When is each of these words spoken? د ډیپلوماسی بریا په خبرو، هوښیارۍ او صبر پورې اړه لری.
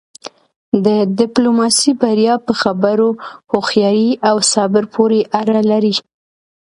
د 0.85 0.87
ډیپلوماسی 1.19 1.91
بریا 2.01 2.35
په 2.45 2.53
خبرو، 2.61 3.09
هوښیارۍ 3.51 4.09
او 4.29 4.35
صبر 4.53 4.83
پورې 4.93 5.19
اړه 5.39 5.61
لری. 5.71 5.95